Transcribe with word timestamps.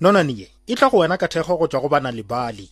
nononeye 0.00 0.48
e 0.66 0.74
tla 0.74 0.88
go 0.90 0.96
wena 0.98 1.16
ka 1.20 1.26
thekgo 1.32 1.54
go 1.56 1.66
tswa 1.68 1.80
go 1.80 1.88
bana 1.92 2.10
lebale 2.10 2.64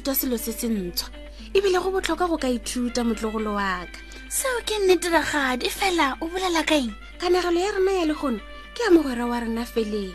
ithuta 0.00 0.14
selo 0.20 0.38
se 0.40 0.52
sentshwa 0.56 1.10
ebile 1.54 1.76
go 1.78 1.90
botlhokwa 1.92 2.26
go 2.32 2.36
ka 2.40 2.48
ithuta 2.48 3.04
motlogolo 3.04 3.52
wa 3.54 3.84
ka 3.92 4.00
seo 4.32 4.60
ke 4.64 4.78
nneteragadi 4.80 5.66
e 5.66 5.68
fela 5.76 6.16
o 6.22 6.26
bolela 6.26 6.62
kaeng 6.64 6.88
kanagelo 7.20 7.60
ya 7.60 7.68
rona 7.76 7.92
ya 8.00 8.04
le 8.08 8.14
gono 8.16 8.40
ke 8.74 8.80
ya 8.82 8.90
mogwera 8.96 9.26
wa 9.28 9.36
rena 9.40 9.60
feleng 9.68 10.14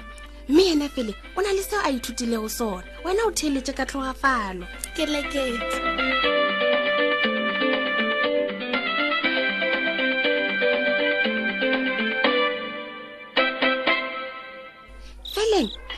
mme 0.50 0.64
yena 0.64 0.90
fele 0.90 1.14
o 1.36 1.42
na 1.42 1.54
le 1.54 1.62
seo 1.64 1.80
a 1.86 1.90
ithutilego 1.94 2.50
sone 2.50 2.86
wena 3.06 3.26
o 3.26 3.32
theeletse 3.32 3.74
ka 3.78 3.86
tlhogafalo 3.86 4.66
ke 4.96 5.06
leketse 5.06 5.82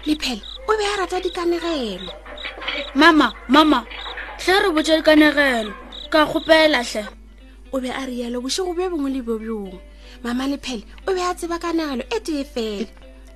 lepele 0.06 0.42
o 0.68 0.74
be 0.78 0.84
a 0.86 0.94
rata 1.00 1.20
dikanegelo 1.24 2.12
mama 2.98 3.30
mama 3.48 3.80
tlhe 4.42 4.56
re 4.64 4.70
botse 4.76 4.96
kanegelo 5.06 5.74
ka 6.12 6.20
gopeelatlhe 6.30 7.04
o 7.76 7.78
be 7.82 7.90
a 8.02 8.04
rielo 8.10 8.42
bosego 8.44 8.74
bjo 8.78 8.90
bongwe 8.92 9.10
le 9.16 9.22
bjo 9.22 9.36
bjongwe 9.42 9.80
mama 10.24 10.44
lephele 10.52 10.84
o 11.08 11.14
be 11.16 11.22
a 11.22 11.32
tseba 11.38 11.62
kanegelo 11.62 12.02
e 12.10 12.18
tee 12.26 12.42
fela 12.54 12.90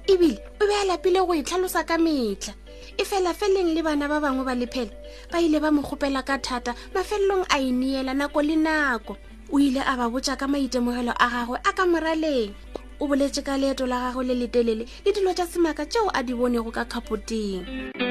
ebile 0.09 0.33
o 0.61 0.63
be 0.65 0.73
a 0.81 0.83
lapile 0.89 1.21
go 1.27 1.33
e 1.37 1.43
tlhalosa 1.45 1.85
ka 1.85 1.97
metlha 2.01 2.53
e 2.97 3.03
fela 3.09 3.37
feleng 3.37 3.77
le 3.77 3.81
bana 3.85 4.09
ba 4.09 4.17
bangwe 4.23 4.41
ba 4.49 4.55
lephele 4.57 4.93
ba 5.29 5.37
ile 5.37 5.61
ba 5.61 5.69
mo 5.69 5.85
gopela 5.85 6.25
ka 6.25 6.41
thata 6.41 6.73
mafelelong 6.97 7.45
a 7.45 7.57
eneela 7.61 8.13
nako 8.17 8.41
le 8.41 8.57
nako 8.57 9.13
o 9.53 9.61
ile 9.61 9.81
a 9.85 9.93
ba 9.93 10.09
botja 10.09 10.33
ka 10.41 10.49
maitemogelo 10.49 11.13
a 11.13 11.27
gagwe 11.29 11.57
a 11.61 11.69
ka 11.77 11.85
moraleng 11.85 12.49
o 12.97 13.05
boletse 13.05 13.45
ka 13.45 13.61
leeto 13.61 13.85
la 13.85 14.09
gagwe 14.09 14.25
le 14.25 14.33
letelele 14.41 14.89
le 15.05 15.09
dilo 15.13 15.29
tja 15.37 15.45
semaka 15.45 15.85
tšeo 15.85 16.09
a 16.09 16.23
di 16.25 16.33
bonego 16.33 16.71
ka 16.73 16.81
kgapoteng 16.89 17.61
mm 17.61 17.69
-hmm. 17.93 18.10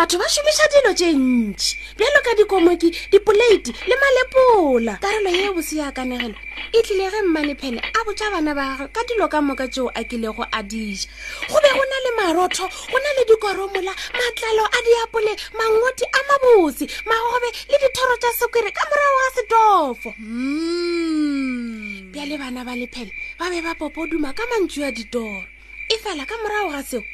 batho 0.00 0.16
ba 0.18 0.24
šomiša 0.34 0.64
dilo 0.72 0.90
tše 0.98 1.08
ntši 1.12 1.76
bjalo 1.98 2.20
ka 2.24 2.32
dikomoki 2.38 2.88
dipoleite 3.12 3.68
le 3.88 3.94
malepola 4.02 4.94
karolo 5.04 5.28
ye 5.40 5.48
bose 5.56 5.74
ya 5.82 5.92
kanegelo 5.92 6.34
e 6.76 6.82
tlile 6.84 7.08
ge 7.12 7.20
mmanephele 7.24 7.80
a 7.80 8.00
botša 8.06 8.26
bana 8.32 8.54
bagagwe 8.56 8.88
ka 8.96 9.02
dilo 9.08 9.26
ka 9.28 9.38
moka 9.44 9.66
tšeo 9.72 9.92
a 9.94 10.00
kilego 10.08 10.44
a 10.52 10.58
dija 10.70 11.04
go 11.50 11.56
be 11.60 11.68
go 11.76 11.84
na 11.90 11.96
le 12.04 12.10
marotho 12.18 12.64
go 12.88 12.96
na 13.04 13.08
le 13.16 13.22
dikoromola 13.28 13.92
matlalo 14.18 14.64
a 14.64 14.78
diapole 14.86 15.32
mangoti 15.58 16.04
a 16.16 16.20
mabose 16.28 16.84
magobe 17.04 17.48
le 17.70 17.76
dithoro 17.82 18.14
tša 18.22 18.30
sekwere 18.38 18.70
ka 18.72 18.82
morago 18.90 19.16
ga 19.24 19.30
setofo 19.36 20.08
hmm. 20.16 22.08
bjale 22.12 22.36
bana 22.40 22.64
ba 22.64 22.72
lephele 22.72 23.12
ba 23.38 23.50
be 23.52 23.60
ba 23.60 23.74
popoduma 23.76 24.32
ka 24.32 24.46
mantšu 24.48 24.80
ya 24.80 24.90
ditoro 24.96 25.44
e 25.88 25.94
fela 26.00 26.24
ka 26.24 26.34
morago 26.42 26.70
ga 26.72 26.82
seo 26.88 27.04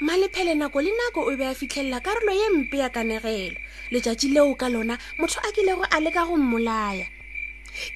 malephele 0.00 0.54
nako 0.54 0.80
le 0.80 0.90
nako 0.90 1.26
o 1.30 1.36
be 1.36 1.44
a 1.46 1.54
fitlhelela 1.54 2.00
karolo 2.00 2.32
ye 2.32 2.50
mpe 2.50 2.76
ya 2.78 2.88
kanegelo 2.92 3.56
letšatši 3.92 4.28
leo 4.34 4.52
ka 4.54 4.68
lona 4.68 4.98
motho 5.18 5.40
a 5.40 5.48
kile 5.52 5.72
go 5.74 5.84
a 5.90 5.96
leka 6.00 6.26
go 6.28 6.36
mmolaya 6.36 7.06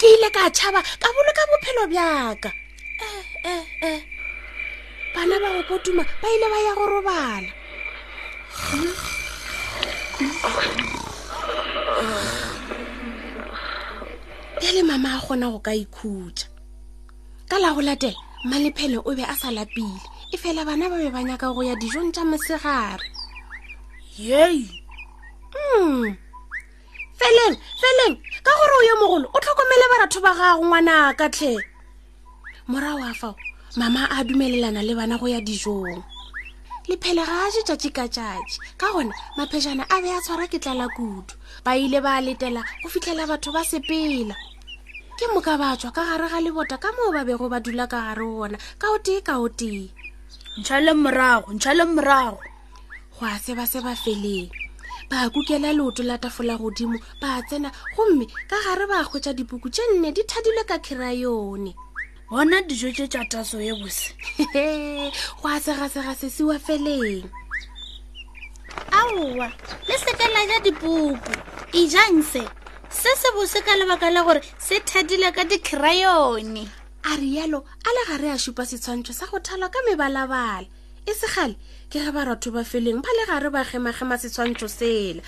ke 0.01 0.07
ile 0.15 0.31
ka 0.33 0.49
tšhaba 0.51 0.81
ka 0.83 1.09
boloka 1.13 1.45
bophelo 1.51 1.85
bjaka 1.93 2.51
e 2.99 3.07
eh, 3.07 3.53
eh, 3.53 3.65
eh. 3.93 4.01
bana 5.15 5.37
ba 5.45 5.49
go 5.55 5.63
potuma 5.69 6.01
ba 6.23 6.29
ile 6.35 6.47
ba 6.49 6.59
ya 6.67 6.73
go 6.75 6.85
robala 6.89 7.53
pele 14.61 14.83
mama 14.89 15.21
a 15.21 15.21
kgona 15.21 15.53
go 15.53 15.59
ka 15.61 15.73
ikhutša 15.77 16.49
ka 17.51 17.59
la 17.61 17.75
go 17.77 17.81
latela 17.85 18.21
malephele 18.49 18.97
o 19.05 19.13
be 19.13 19.21
a 19.25 19.37
sa 19.37 19.53
lapile 19.53 20.10
e 20.31 20.37
fela 20.39 20.63
bana 20.65 20.87
ba 20.89 20.97
be 20.99 21.11
ba 21.11 21.23
nyaka 21.27 21.51
go 21.53 21.59
ya 21.63 21.75
dijong 21.75 22.13
tša 22.15 22.23
mosegare 22.25 23.03
yei 24.17 24.63
mm. 25.51 26.15
feleng 27.19 27.57
feleng 27.81 28.15
ka 28.47 28.53
gore 28.59 28.75
o 28.81 28.83
yo 28.89 28.95
mogolo 29.03 29.27
o 29.35 29.39
tlhokomele 29.43 29.87
baratho 29.93 30.21
ba 30.23 30.31
gago 30.39 30.63
ngwana 30.63 30.97
katlhe 31.19 31.59
mora 32.71 32.95
wa 32.95 33.11
fao 33.15 33.35
mama 33.77 34.07
a 34.11 34.23
dumelelana 34.23 34.87
le 34.87 34.95
bana 34.95 35.19
go 35.19 35.27
ya 35.27 35.41
dijong 35.43 35.99
lephele 36.87 37.27
ga 37.27 37.47
a 37.47 37.51
je 37.51 37.63
tšatši 37.67 37.91
ka 37.91 38.07
tšatši 38.09 38.59
ka 38.79 38.87
gona 38.95 39.15
maphejana 39.37 39.83
a 39.91 39.99
be 39.99 40.15
a 40.15 40.21
tshwara 40.23 40.47
ke 40.47 40.63
tlala 40.63 40.87
kudu 40.95 41.35
ba 41.67 41.75
ile 41.75 41.99
ba 42.01 42.23
letela 42.23 42.63
go 42.83 42.89
fitlhela 42.89 43.27
batho 43.27 43.51
ba 43.51 43.67
sepela 43.67 44.31
ke 45.19 45.27
moka 45.35 45.59
ba 45.59 45.75
tswa 45.75 45.91
ka 45.91 46.07
gare 46.07 46.31
ga 46.31 46.39
lebota 46.39 46.79
ka 46.79 46.89
moo 46.95 47.11
ba 47.11 47.27
bego 47.27 47.51
ba 47.51 47.59
dula 47.59 47.91
ka 47.91 47.99
gare 48.15 48.23
gona 48.23 48.59
ka 48.79 48.95
o 48.95 48.99
tee 49.03 49.21
ka 49.27 49.43
o 49.43 49.49
tee 49.51 49.91
ntšhale 50.59 50.93
morago 50.95 51.53
ntšhale 51.55 51.85
morago 51.95 52.39
go 53.19 53.27
a 53.27 53.39
seba 53.39 53.63
seba 53.71 53.95
feleng 53.95 54.51
ba 55.09 55.31
kukela 55.31 55.71
leoto 55.71 56.03
la 56.03 56.19
tafola 56.19 56.59
godimo 56.59 56.99
ba 57.23 57.39
tsena 57.47 57.71
gomme 57.95 58.27
ka 58.51 58.59
gare 58.67 58.87
ba 58.91 59.07
kgwetsa 59.07 59.31
dipuku 59.31 59.71
tše 59.71 59.83
nne 59.95 60.11
di 60.11 60.23
thadilwe 60.27 60.65
ka 60.67 60.79
kry-a 60.83 61.13
yone 61.23 61.71
gona 62.29 62.67
dijo 62.67 62.91
tše 62.91 63.07
tša 63.07 63.23
taso 63.31 63.63
ye 63.63 63.75
bose 63.79 64.11
go 65.39 65.47
a 65.55 65.59
segasega 65.63 66.19
sesiwa 66.19 66.59
feleng 66.59 67.31
aowa 68.91 69.49
le 69.87 69.95
sekela 70.03 70.51
ja 70.51 70.59
dipuku 70.67 71.33
ejang 71.79 72.27
se 72.27 72.43
se 72.91 73.11
se 73.23 73.29
bose 73.39 73.63
ka 73.63 73.79
lebaka 73.79 74.11
la 74.11 74.27
gore 74.27 74.43
se 74.59 74.81
thadile 74.83 75.31
ka 75.31 75.45
dikryone 75.47 76.80
a 77.03 77.17
rialo 77.17 77.65
a 77.85 77.89
le 77.95 78.05
gare 78.09 78.31
a 78.31 78.39
supa 78.39 78.63
setshwantsho 78.65 79.13
sa 79.15 79.27
go 79.27 79.39
thalwa 79.41 79.69
ka 79.73 79.79
mebalabala 79.89 80.67
e 81.09 81.13
segale 81.13 81.57
ke 81.89 81.99
ge 82.05 82.13
baratho 82.13 82.53
ba 82.53 82.61
feleng 82.63 83.01
ba 83.01 83.09
le 83.09 83.25
gare 83.27 83.49
ba 83.51 83.65
gemagema 83.65 84.19
setshwantsho 84.21 84.69
sela 84.69 85.23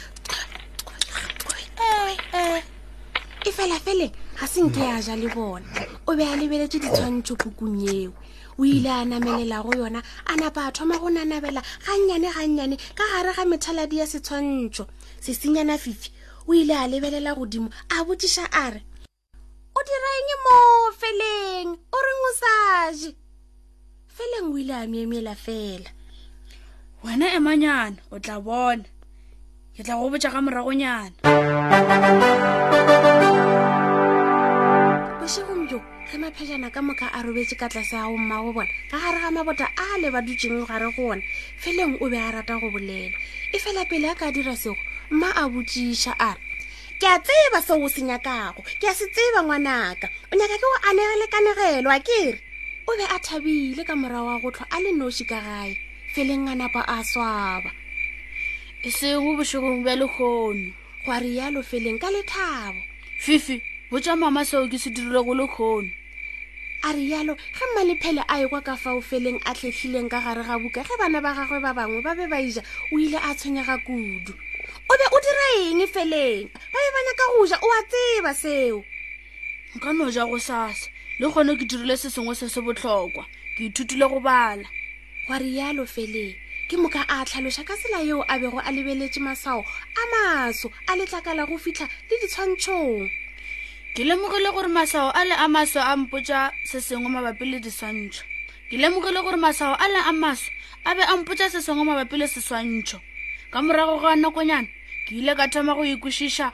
e 3.47 3.51
felafele 3.51 4.13
ga 4.39 4.47
senke 4.47 4.81
ya 4.81 5.01
ja 5.01 5.17
le 5.17 5.29
bona 5.35 5.65
o 6.07 6.15
be 6.15 6.23
a 6.23 6.37
lebeletse 6.37 6.79
ditshwantsho 6.79 7.37
kukung 7.41 7.81
eo 7.89 8.13
o 8.61 8.65
ile 8.65 8.91
a 8.91 9.03
namelela 9.09 9.63
go 9.65 9.73
yona 9.73 10.03
a 10.29 10.37
napa 10.37 10.69
a 10.69 10.73
thoma 10.73 10.99
go 10.99 11.09
nanabela 11.09 11.63
gannyane 11.89 12.29
gannyane 12.33 12.77
ka 12.95 13.03
gare 13.17 13.33
ga 13.33 13.45
methaladi 13.49 13.97
ya 13.99 14.05
setshwantsho 14.07 14.87
sesenyana 15.21 15.79
fifi 15.81 16.11
o 16.47 16.53
ile 16.53 16.77
a 16.77 16.87
lebelela 16.87 17.35
godimo 17.35 17.73
a 17.89 18.05
botiša 18.05 18.45
a 18.53 18.71
re 18.71 18.83
o 19.83 19.85
diraeng 19.91 20.31
mo 20.47 20.59
feleng 21.01 21.69
o 21.75 21.97
reng 22.07 22.21
o 22.23 22.33
saje 22.43 23.11
feleng 24.07 24.47
o 24.55 24.59
ile 24.59 24.71
a 24.79 24.87
memela 24.87 25.35
fela 25.35 25.91
wena 27.03 27.27
emanyana 27.35 27.99
o 28.11 28.19
tla 28.23 28.39
bona 28.39 28.87
ke 29.75 29.83
tla 29.83 29.99
go 29.99 30.07
botsa 30.07 30.31
ka 30.31 30.39
moragonyana 30.39 31.19
bosegong 35.19 35.67
jo 35.67 35.83
ge 36.07 36.15
maphejana 36.23 36.71
ka 36.71 36.79
moka 36.79 37.11
a 37.11 37.19
robetse 37.27 37.59
ka 37.59 37.67
tlase 37.67 37.99
ya 37.99 38.07
go 38.07 38.15
mma 38.15 38.39
go 38.39 38.51
bona 38.55 38.71
ka 38.87 38.97
gare 39.03 39.19
ga 39.19 39.35
mabota 39.35 39.67
a 39.67 39.99
le 39.99 40.15
ba 40.15 40.23
dutseng 40.23 40.63
gare 40.63 40.95
gona 40.95 41.27
feleng 41.59 41.99
o 41.99 42.07
be 42.07 42.19
a 42.23 42.31
rata 42.31 42.55
go 42.55 42.71
bolela 42.71 43.11
e 43.51 43.59
fela 43.59 43.83
pele 43.91 44.07
a 44.15 44.15
ka 44.15 44.31
dira 44.31 44.55
sego 44.55 44.79
mma 45.11 45.27
a 45.35 45.51
botsiša 45.51 46.15
a 46.19 46.39
re 46.39 46.52
ke 47.03 47.09
a 47.11 47.19
tseba 47.19 47.59
seo 47.67 47.83
o 47.83 47.89
se 47.91 47.99
nyakago 48.07 48.63
ke 48.79 48.87
a 48.87 48.95
se 48.95 49.11
tseba 49.11 49.43
ngwanaka 49.43 50.07
o 50.31 50.33
nyaka 50.39 50.55
ke 50.55 50.63
go 50.63 50.69
anega 50.87 51.15
le 51.21 51.27
kanegelo 51.35 51.89
a 51.91 51.99
kere 51.99 52.35
o 52.87 52.91
be 52.95 53.03
a 53.03 53.19
thabile 53.27 53.83
ka 53.83 53.95
morago 53.99 54.23
wa 54.31 54.37
go 54.39 54.49
tlhwa 54.55 54.67
a 54.71 54.79
le 54.79 54.91
noši 54.95 55.25
ka 55.27 55.43
gae 55.43 55.75
feleng 56.15 56.47
a 56.47 56.55
napa 56.55 56.79
a 56.87 57.03
swaba 57.03 57.75
e 58.87 58.91
seng 58.95 59.35
bošokong 59.35 59.83
bja 59.83 59.99
lekgono 59.99 60.71
gwa 61.03 61.17
rialo 61.19 61.61
feleng 61.67 61.99
ka 61.99 62.07
lethabo 62.07 62.79
fifi 63.19 63.59
botša 63.91 64.15
mama 64.15 64.47
seo 64.47 64.71
ke 64.71 64.79
se 64.79 64.95
dirile 64.95 65.27
go 65.27 65.35
lekgono 65.35 65.91
a 66.87 66.95
rialo 66.95 67.35
ge 67.35 67.65
mmalephele 67.67 68.23
a 68.31 68.35
ekwa 68.47 68.63
ka 68.63 68.79
fao 68.79 69.03
feleng 69.03 69.43
a 69.43 69.51
tlhetlhileng 69.59 70.07
ka 70.07 70.23
gare 70.23 70.47
ga 70.47 70.55
buka 70.55 70.87
ge 70.87 70.95
bana 71.03 71.19
ba 71.19 71.35
gagwe 71.35 71.59
ba 71.59 71.75
bangwe 71.75 71.99
ba 71.99 72.15
be 72.15 72.31
ba 72.31 72.39
ija 72.39 72.63
e 72.63 72.67
o 72.95 72.95
ile 72.95 73.19
a 73.19 73.35
tshwenyega 73.35 73.83
kudu 73.83 74.31
o 74.91 74.95
be 74.99 75.07
o 75.17 75.19
dira 75.25 75.47
eng 75.61 75.83
feleng 75.95 76.51
ba 76.73 76.79
be 76.85 76.89
ba 76.95 77.01
nyaka 77.07 77.25
go 77.35 77.43
ja 77.47 77.59
o 77.63 77.69
a 77.69 77.81
tseba 77.91 78.33
seo 78.35 78.83
nka 79.77 79.91
no 79.93 80.11
ja 80.11 80.25
go 80.27 80.39
sasa 80.39 80.91
le 81.21 81.27
gone 81.31 81.55
ke 81.57 81.65
dirile 81.65 81.95
se 81.97 82.11
sengwe 82.11 82.35
se 82.35 82.49
se 82.49 82.61
botlhokwa 82.61 83.25
ke 83.57 83.71
ithutile 83.71 84.07
go 84.11 84.19
bala 84.21 84.67
gwa 85.29 85.37
rialo 85.39 85.87
feleng 85.87 86.35
ke 86.69 86.75
moka 86.77 87.05
a 87.09 87.23
tlhalosa 87.25 87.63
ka 87.65 87.77
tsela 87.79 88.03
yeo 88.03 88.25
a 88.29 88.35
bego 88.41 88.59
a 88.59 88.71
lebeletse 88.75 89.21
masao 89.23 89.63
a 89.95 90.03
maso 90.13 90.71
a 90.91 90.97
letlakala 90.99 91.47
go 91.47 91.59
fitlha 91.59 91.87
le 91.87 92.15
ditshwantshong 92.21 93.07
ke 93.95 94.03
lemogile 94.05 94.51
gore 94.53 94.69
masao 94.69 95.13
a 95.15 95.23
le 95.25 95.35
a 95.39 95.47
maso 95.49 95.79
a 95.81 95.95
mpotsa 95.97 96.51
se 96.67 96.81
sengwe 96.83 97.09
mabapi 97.09 97.45
le 97.47 97.59
diswantsho 97.63 98.25
ke 98.71 98.77
lemogile 98.83 99.23
gore 99.23 99.37
masao 99.39 99.77
a 99.79 99.87
le 99.89 100.01
a 100.11 100.13
maso 100.13 100.51
a 100.85 100.91
be 100.97 101.03
a 101.07 101.15
mpotsa 101.17 101.49
se 101.51 101.63
sengwe 101.63 101.85
mabapi 101.87 102.17
le 102.19 102.27
seswantsho 102.29 102.99
ka 103.53 103.61
morago 103.61 104.01
ga 104.01 104.17
nakonyana 104.17 104.69
ke 105.05 105.13
ile 105.21 105.37
ka 105.39 105.47
thoma 105.53 105.77
go 105.77 105.85
ikwešiša 105.85 106.47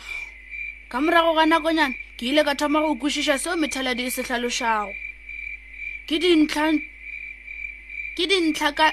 ka 0.91 0.99
morago 0.99 1.39
ga 1.39 1.47
nakonyana 1.47 1.95
ke 2.19 2.27
ile 2.35 2.43
ka 2.43 2.55
thoma 2.59 2.83
go 2.83 2.91
ikwešiša 2.99 3.39
seo 3.39 3.55
methaladi 3.61 4.03
e 4.09 4.11
se 4.11 4.23
tlhalošago 4.27 4.93
ke 6.11 6.15
dintlhake 6.19 8.87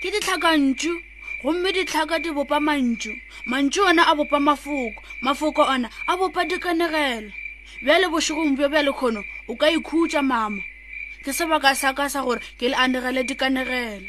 ditlhakantšu 0.00 0.92
hm? 0.96 1.00
gomme 1.44 1.68
ditlhaka 1.76 2.16
di 2.24 2.30
bopa 2.32 2.56
mantšu 2.60 3.12
mantšu 3.46 3.80
ona 3.90 4.02
a 4.08 4.14
bopa 4.16 4.38
mafoko 4.48 5.00
mafoko 5.20 5.62
ona 5.68 5.88
a 6.10 6.12
bopa 6.16 6.44
dikanegelo 6.48 7.30
bjale 7.84 8.06
bošegong 8.08 8.56
bjo 8.56 8.66
bja 8.72 8.80
lekgono 8.82 9.20
o 9.48 9.50
ka 9.60 9.66
ikhutša 9.68 10.22
mama 10.24 10.62
ke 11.20 11.36
sebaka 11.36 11.76
sa 11.76 11.92
ka 11.92 12.08
sa 12.08 12.24
gore 12.24 12.40
ke 12.56 12.72
le 12.72 12.76
anegele 12.80 13.20
dikanegelo 13.28 14.08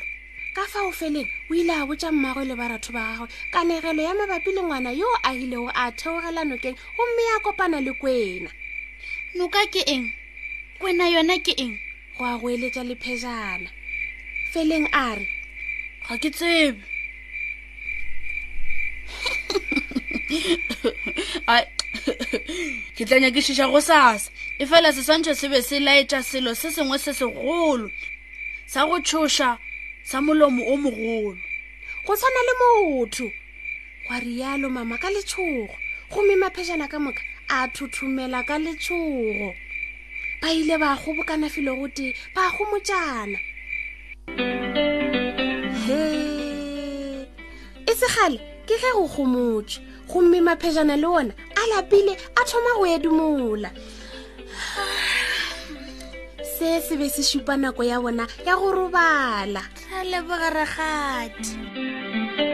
ka 0.54 0.66
fa 0.68 0.80
o 0.84 0.92
feleng 0.92 1.30
o 1.50 1.54
ile 1.54 1.72
a 1.74 1.86
botsa 1.88 2.12
mmaago 2.12 2.44
le 2.44 2.56
baratho 2.60 2.92
ba 2.92 3.04
gagwe 3.16 3.30
kanegelo 3.54 4.02
ya 4.04 4.14
mabapi 4.20 4.52
le 4.56 4.62
ngwana 4.62 4.92
yoo 5.00 5.16
a 5.24 5.32
ilego 5.34 5.72
a 5.74 5.86
theogela 5.96 6.42
nokeng 6.44 6.76
gomme 6.96 7.26
a 7.36 7.40
kopana 7.40 7.80
le 7.80 7.92
kwena 7.96 8.52
noka 9.38 9.64
ke 9.72 9.82
eng 9.88 10.12
kwena 10.80 11.08
yona 11.08 11.40
ke 11.40 11.54
eng 11.58 11.80
go 12.18 12.24
a 12.28 12.36
go 12.38 12.48
eletsa 12.52 12.84
lephejana 12.84 13.70
feleng 14.52 14.90
a 14.92 15.06
re 15.16 15.26
ga 16.10 16.16
ke 16.20 16.30
tsebe 16.36 16.84
ke 22.96 23.02
tlanya 23.08 23.32
ke 23.32 23.40
šiša 23.40 23.72
go 23.72 23.80
sasa 23.80 24.28
e 24.60 24.66
fela 24.68 24.92
se 24.92 25.00
swantsho 25.00 25.32
se 25.32 25.48
be 25.48 25.62
se 25.64 25.80
laetša 25.80 26.20
selo 26.24 26.52
se 26.56 26.72
sengwe 26.76 27.00
se 27.00 27.14
segolo 27.16 27.88
sa 28.68 28.84
go 28.86 29.00
tshoša 29.00 29.71
sa 30.04 30.20
molomo 30.22 30.64
o 30.68 30.76
mogolo 30.78 31.38
go 32.06 32.14
tshwana 32.16 32.42
le 32.48 32.54
motho 32.60 33.32
gwa 34.08 34.20
rialo 34.20 34.70
mama 34.70 34.98
ka 34.98 35.10
letshogo 35.14 35.70
gomme 36.12 36.34
maphešana 36.42 36.90
ka 36.90 36.98
moka 36.98 37.22
a 37.50 37.68
thuthumela 37.70 38.42
ka 38.44 38.58
letshogo 38.58 39.54
ba 40.42 40.50
ile 40.52 40.76
ba 40.82 40.98
gobokana 40.98 41.50
felo 41.54 41.76
gote 41.78 42.14
ba 42.36 42.50
gomotsana 42.50 43.38
he 45.86 46.02
e 47.86 47.94
segale 47.94 48.40
ke 48.66 48.76
ge 48.82 48.90
go 48.98 49.06
gomotswe 49.08 49.82
gomme 50.10 50.42
maphešana 50.42 50.98
le 50.98 51.06
ona 51.08 51.34
a 51.56 51.62
lapile 51.78 52.14
a 52.18 52.42
thoma 52.42 52.82
go 52.82 52.86
edumola 52.90 53.70
se 56.62 56.80
se 56.80 56.96
be 56.96 57.10
se 57.10 57.24
supa 57.24 57.58
nako 57.58 57.82
ya 57.84 57.98
bona 58.04 58.28
ya 58.46 58.54
go 58.60 58.70
robala 58.78 59.62
tlhale 59.78 60.22
bogaragadi 60.28 61.48
mm 61.58 61.66
-hmm. 61.74 62.51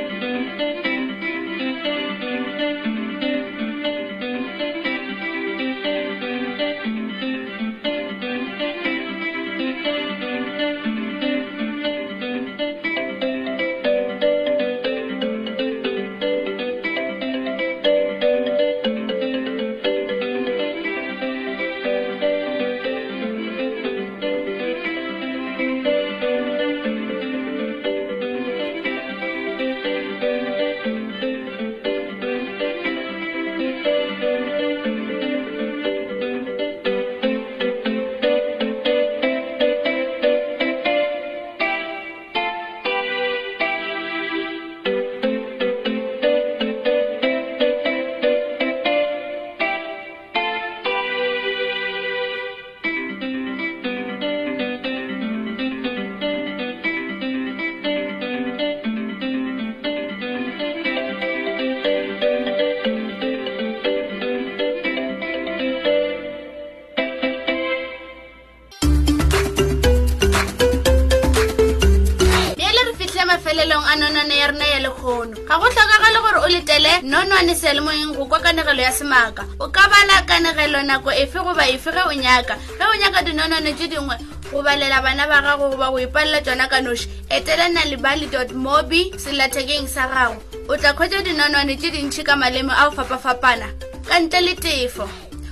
maemong 73.81 73.89
a 73.89 73.95
nonane 73.95 74.38
ya 74.38 74.47
rena 74.51 74.65
ya 74.68 74.79
lekgono 74.79 75.35
ga 75.47 75.57
go 75.57 75.68
tlhokagale 75.69 76.19
gore 76.21 76.39
o 76.44 76.47
letele 76.47 77.01
nonwane 77.03 77.53
selemoeng 77.56 78.15
go 78.15 78.25
kwa 78.25 78.39
kanegelo 78.39 78.81
ya 78.81 78.91
semaka 78.91 79.45
o 79.59 79.68
ka 79.69 79.88
bala 79.89 80.21
kanegelo 80.25 80.81
nako 80.83 81.12
efe 81.12 81.39
goba 81.39 81.68
efe 81.68 81.91
ge 81.91 82.00
o 82.06 82.12
nyaka 82.13 82.56
ge 82.79 82.85
o 82.85 82.95
nyaka 82.97 83.21
dinonwane 83.23 83.73
tse 83.73 83.87
dingwe 83.87 84.16
go 84.51 84.61
balela 84.63 85.01
bana 85.01 85.28
ba 85.28 85.42
gago 85.42 85.69
goba 85.69 85.90
go 85.92 85.99
ipalela 85.99 86.42
tsona 86.42 86.68
ka 86.68 86.81
noši 86.81 87.07
etela 87.30 87.69
nalibaly 87.69 88.28
dot 88.31 88.51
mobi 88.54 89.11
selathekeng 89.18 89.87
sa 89.87 90.07
gago 90.07 90.42
o 90.68 90.78
tla 90.78 90.94
kgwetsa 90.94 91.21
dinonwane 91.23 91.78
tse 91.78 91.92
dintšhi 91.94 92.23
ka 92.25 92.35
malemo 92.35 92.73
a 92.73 92.90
go 92.90 92.95
fapa-fapana 92.95 93.68
ka 94.09 94.19
ntle 94.19 94.42
le 94.42 94.56
tefo 94.56 95.06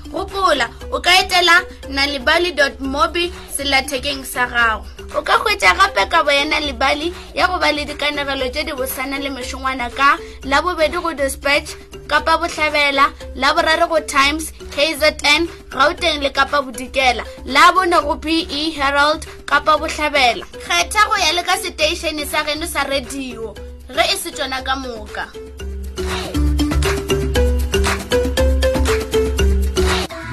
gopola 0.10 0.70
o 0.92 1.00
ka 1.00 1.14
etela 1.22 1.62
nalibaly 1.90 2.52
dot 2.58 2.80
mobi 2.82 3.30
selathekeng 3.54 4.26
sa 4.26 4.50
gago 4.50 4.86
o 5.16 5.22
ka 5.24 5.38
hwetša 5.38 5.72
gape 5.80 6.06
kabo 6.12 6.32
yena 6.32 6.60
lebale 6.60 7.12
ya 7.34 7.48
go 7.48 7.58
ba 7.60 7.72
le 7.72 7.86
dikanegelo 7.86 8.52
tše 8.54 8.64
di 8.68 8.74
bosana 8.74 9.18
le 9.20 9.30
mešongwana 9.30 9.88
ka 9.96 10.18
la 10.44 10.62
bobedi 10.62 10.98
go 11.00 11.14
dispatch 11.14 11.72
kapa 12.08 12.38
botlhabela 12.38 13.06
la 13.36 13.54
borare 13.56 13.88
go 13.88 14.00
times 14.00 14.52
kzn 14.76 15.44
gauteng 15.72 16.20
le 16.24 16.30
kapa 16.30 16.62
bodikela 16.62 17.24
la 17.46 17.72
bone 17.72 17.96
go 18.04 18.16
pe 18.20 18.44
herald 18.76 19.26
kapa 19.46 19.80
botlhabela 19.80 20.44
kgetha 20.68 21.02
go 21.10 21.16
ya 21.16 21.32
le 21.32 21.44
ka 21.48 21.56
seteišene 21.64 22.28
sa 22.28 22.44
geno 22.44 22.68
sa 22.68 22.84
radio 22.84 23.56
ge 23.96 24.04
e 24.14 24.18
se 24.20 24.32
tsona 24.36 24.60
ka 24.68 24.76
moka 24.76 25.32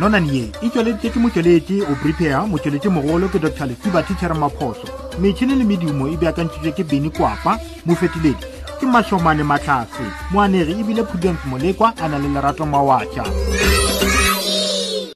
nonanie 0.02 0.50
e 0.64 0.68
tšweleditše 0.68 1.10
ke 1.14 1.18
motšweletši 1.22 1.76
o 1.90 1.94
prepare 2.02 2.42
motšweletši 2.50 2.88
mogolo 2.90 3.28
ke 3.30 3.38
dr 3.38 3.66
lefiba 3.70 4.02
tichere 4.02 4.34
maphoso 4.34 4.86
metšhini 5.22 5.54
le 5.54 5.62
medimo 5.70 6.08
e 6.10 6.16
beakantšitšwe 6.20 6.72
ke 6.76 6.82
beni 6.90 7.06
kwapa 7.10 7.52
mofetiledi 7.86 8.46
ke 8.82 8.86
mašomane 8.90 9.44
matlhase 9.50 10.06
moanegi 10.34 10.72
ebile 10.82 11.02
prudence 11.06 11.44
molekwa 11.50 11.88
a 12.02 12.08
na 12.10 12.18
le 12.18 12.28
lerato 12.34 12.66
mawatša 12.66 13.61